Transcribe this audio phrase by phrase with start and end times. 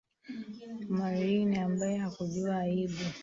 [0.89, 2.99] Marilyn, ambaye hakujua aibu